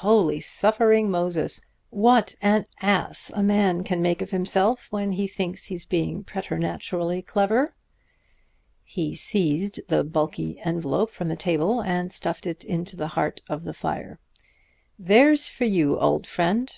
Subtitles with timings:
[0.00, 1.62] Holy, suffering Moses!
[1.88, 7.22] What an ass a man can make of himself when he thinks he's being preternaturally
[7.22, 7.74] clever!"
[8.84, 13.64] He seized the bulky envelop from the table, and stuffed it into the heart of
[13.64, 14.18] the fire.
[14.98, 16.70] "There's for you, old friend!